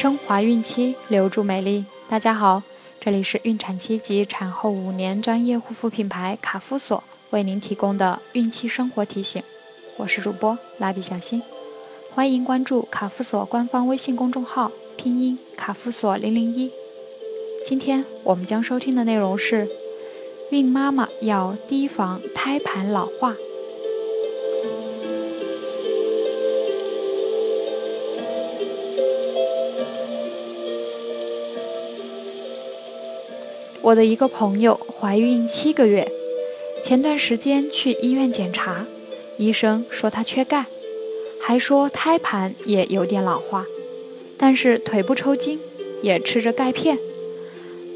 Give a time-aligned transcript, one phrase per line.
[0.00, 1.84] 升华孕期，留住美丽。
[2.08, 2.62] 大家好，
[3.00, 9.42] 这里是孕产期及产后五年专业护肤品牌卡夫索为您提供的孕期生活提醒。
[9.96, 11.42] 我是主播蜡笔小新，
[12.14, 16.70] 欢迎关注卡夫索官方微信公众号，拼音卡夫索零零一。
[17.66, 19.68] 今天我们将收听的内容是：
[20.52, 23.34] 孕妈妈要提防胎盘老化。
[33.88, 36.06] 我的一个朋友怀孕七个月，
[36.84, 38.84] 前段时间去医院检查，
[39.38, 40.66] 医生说她缺钙，
[41.40, 43.64] 还说胎盘也有点老化，
[44.36, 45.58] 但是腿不抽筋，
[46.02, 46.98] 也吃着钙片。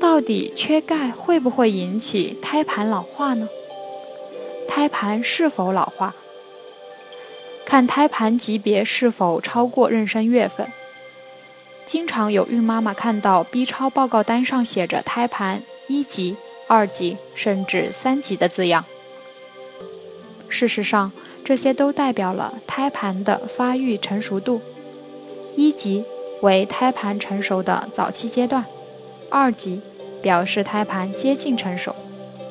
[0.00, 3.50] 到底缺钙会不会引起胎盘老化呢？
[4.66, 6.14] 胎盘是否老化？
[7.66, 10.68] 看胎盘级别是否超过妊娠月份。
[11.84, 15.62] 经常有孕妈妈看到 B 超报告单上写着胎盘。
[15.86, 18.84] 一级、二级甚至三级的字样。
[20.48, 21.12] 事实上，
[21.44, 24.60] 这些都代表了胎盘的发育成熟度。
[25.56, 26.04] 一级
[26.40, 28.64] 为胎盘成熟的早期阶段，
[29.30, 29.80] 二级
[30.20, 31.94] 表示胎盘接近成熟，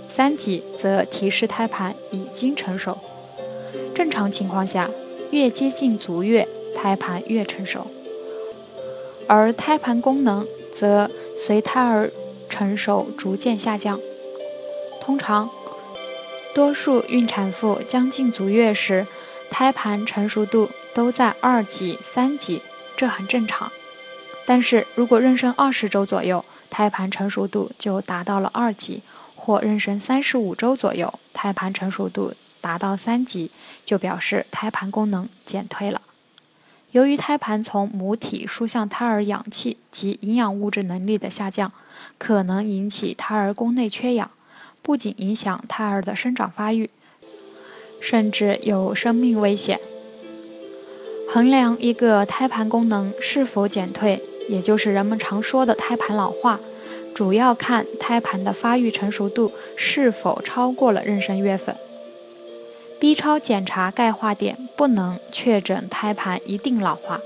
[0.08, 2.98] 三级则提示胎盘已经成熟。
[3.96, 4.90] 正常情况下，
[5.32, 7.88] 越接近足月，胎盘越成熟，
[9.28, 12.12] 而胎盘功能则随胎儿。
[12.52, 13.98] 成熟逐渐下降，
[15.00, 15.50] 通常，
[16.54, 19.08] 多数孕产妇将近足月时，
[19.50, 22.62] 胎盘成熟度都在二级、三级，
[22.98, 23.72] 这很正常。
[24.46, 29.02] 但是如果妊娠二十周左右，胎盘成熟度就达到了二级，
[29.36, 33.50] 或妊娠三十五周左右，胎盘成熟度达到三级，
[33.86, 36.02] 就表示胎盘功能减退了。
[36.92, 41.72] 由于胎盘从母体输向胎儿氧气及营养物质能力的下降。
[42.18, 44.30] 可能引起胎儿宫内缺氧，
[44.82, 46.90] 不仅影响胎儿的生长发育，
[48.00, 49.80] 甚至有生命危险。
[51.28, 56.60] 衡量一个胎盘功能是否减退，也就是人们常说的胎盘老化，
[57.16, 61.76] 主要看胎盘的发育成熟度是否超过了妊娠月份。
[63.02, 67.20] B 超检查钙化点不能确诊胎盘一定老化。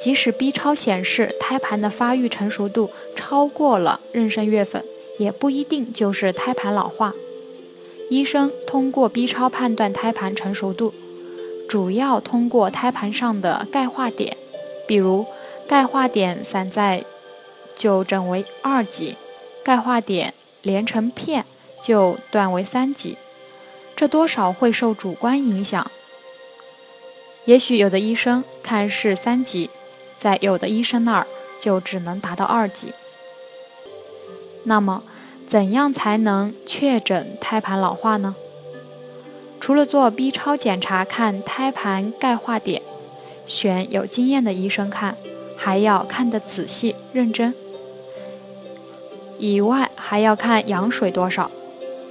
[0.00, 4.84] 即使 B 超显示胎盘的发育成熟度超过了妊娠月份，
[5.20, 7.14] 也不一定就是胎盘老化。
[8.10, 10.92] 医生通过 B 超判断胎盘成熟度，
[11.68, 14.36] 主要通过胎盘上的钙化点，
[14.88, 15.24] 比如
[15.68, 17.04] 钙化点散在
[17.76, 19.14] 就诊为二级，
[19.62, 21.44] 钙化点连成片
[21.80, 23.16] 就断为三级，
[23.98, 25.90] 这多少会受主观影响。
[27.46, 29.70] 也许有的医生看是三级。
[30.16, 31.26] 在有的医生那儿
[31.58, 32.92] 就只能达到二级。
[34.62, 35.02] 那么，
[35.48, 38.36] 怎样才能确诊胎盘老化呢？
[39.58, 42.80] 除了做 B 超检查看胎盘钙化点，
[43.48, 45.16] 选有经验的医生看，
[45.56, 47.52] 还要看得仔细认真。
[49.38, 51.50] 以外，还要看羊水多少，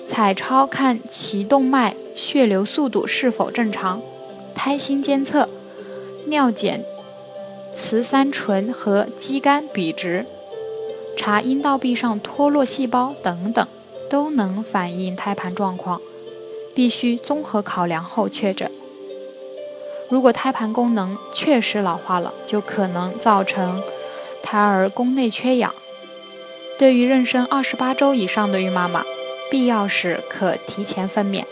[0.10, 4.02] 彩超看脐动脉血流速度是否正常，
[4.56, 5.50] 胎心监测，
[6.26, 6.84] 尿检。
[7.76, 10.26] 雌三醇和肌酐比值，
[11.16, 13.68] 查阴道壁上脱落细胞等等，
[14.10, 16.02] 都能反映胎盘状况，
[16.74, 18.72] 必须综合考量后确诊。
[20.10, 23.84] 如果胎盘功能确实老化了，就可能造成
[24.42, 25.76] 胎儿宫内缺氧。
[26.80, 29.04] 对于妊娠二十八周以上的孕妈妈，
[29.50, 31.44] 必要时可提前分娩。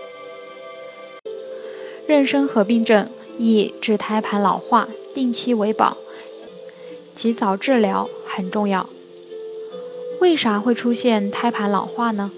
[2.07, 5.97] 妊娠合并症易致胎盘老化，定期维保。
[7.15, 8.89] 及早治疗很重要。
[10.19, 12.31] 为啥会出现胎盘老化呢？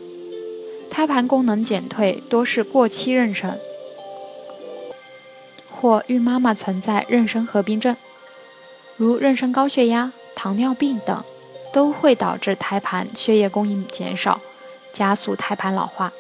[0.90, 3.56] 胎盘功能减退多是过期妊娠，
[5.72, 7.98] 或孕妈妈存在妊娠合并症，
[8.96, 11.24] 如妊娠高血压、糖尿病等，
[11.74, 14.40] 都会导致胎盘血液供应减少，
[14.98, 16.12] 加速胎盘老化。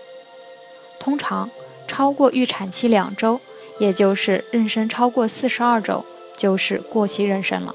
[1.00, 1.50] 通常
[1.88, 3.39] 超过预产期两周，
[3.79, 6.06] 也就是妊娠超过四十二周，
[6.38, 7.74] 就是过期妊娠了。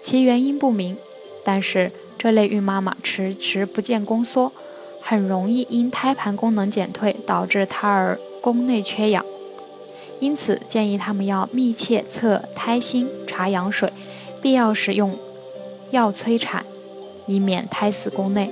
[0.00, 0.96] 其原因不明，
[1.44, 4.50] 但是这类孕妈妈迟迟不见宫缩，
[5.02, 9.22] 很容易因胎盘功能减退导致胎儿宫内缺氧，
[10.20, 13.92] 因此建议他们要密切测胎心、查羊水，
[14.40, 15.18] 必要时用
[15.90, 16.64] 药催产，
[17.26, 18.50] 以免胎死宫内。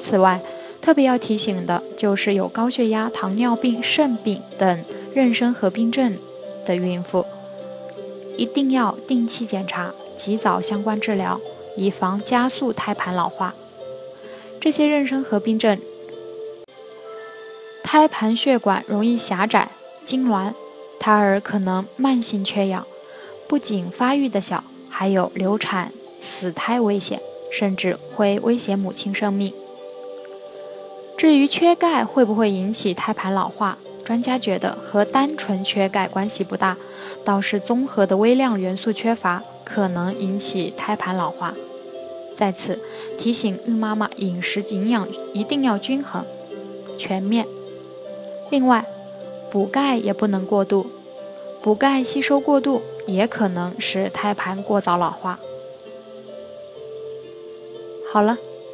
[0.00, 0.40] 此外，
[0.80, 6.18] 特别要提醒的就是有高血压、糖尿病、肾病等妊娠合并症
[6.64, 7.24] 的孕妇，
[8.36, 9.92] 一定要定期检查。
[10.16, 11.40] 及早相关治疗，
[11.76, 13.52] 以防加速胎盘老化。
[14.60, 15.76] 这些妊娠合并症，
[17.82, 19.72] 胎盘血管容易狭窄、
[20.06, 20.52] 痉挛，
[21.00, 22.86] 胎儿可能慢性缺氧，
[23.48, 27.20] 不仅发育的小，还有流产、死胎危险，
[27.50, 29.52] 甚至会威胁母亲生命。
[31.16, 36.76] 至于缺钙会不会引起胎盘老化，专家觉得和单纯缺钙关系不大，
[37.24, 41.54] 倒是综合的微量元素缺乏可能引起胎盘老化。
[42.36, 42.78] 在此
[43.16, 46.26] 提醒孕妈妈，饮食营养一定要均衡、
[46.98, 47.46] 全面。
[48.50, 48.84] 另外，
[49.50, 50.88] 补钙也不能过度，
[51.62, 55.38] 补钙吸收过度也可能使胎盘过早老化。
[58.12, 58.36] 好了。